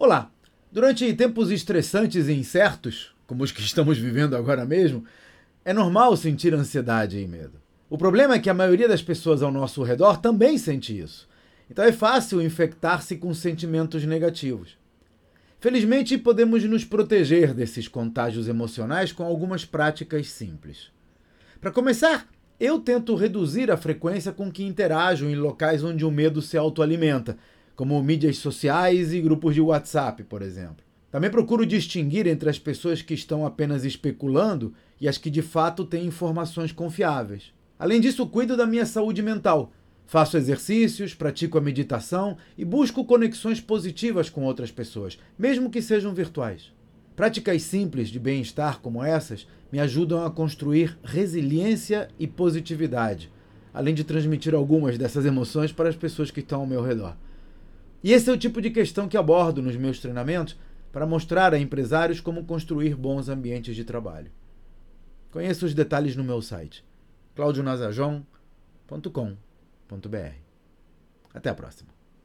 [0.00, 0.30] Olá!
[0.70, 5.04] Durante tempos estressantes e incertos, como os que estamos vivendo agora mesmo,
[5.64, 7.60] é normal sentir ansiedade e medo.
[7.90, 11.28] O problema é que a maioria das pessoas ao nosso redor também sente isso.
[11.68, 14.78] Então é fácil infectar-se com sentimentos negativos.
[15.58, 20.92] Felizmente, podemos nos proteger desses contágios emocionais com algumas práticas simples.
[21.60, 22.28] Para começar,
[22.60, 27.36] eu tento reduzir a frequência com que interajo em locais onde o medo se autoalimenta,
[27.78, 30.84] como mídias sociais e grupos de WhatsApp, por exemplo.
[31.12, 35.84] Também procuro distinguir entre as pessoas que estão apenas especulando e as que de fato
[35.84, 37.52] têm informações confiáveis.
[37.78, 39.70] Além disso, cuido da minha saúde mental.
[40.06, 46.12] Faço exercícios, pratico a meditação e busco conexões positivas com outras pessoas, mesmo que sejam
[46.12, 46.72] virtuais.
[47.14, 53.30] Práticas simples de bem-estar como essas me ajudam a construir resiliência e positividade,
[53.72, 57.14] além de transmitir algumas dessas emoções para as pessoas que estão ao meu redor.
[58.02, 60.56] E esse é o tipo de questão que abordo nos meus treinamentos
[60.92, 64.30] para mostrar a empresários como construir bons ambientes de trabalho.
[65.30, 66.84] Conheça os detalhes no meu site
[67.34, 70.34] claudionazajon.com.br.
[71.32, 71.97] Até a próxima.